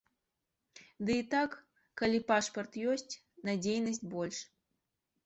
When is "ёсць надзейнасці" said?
2.93-4.09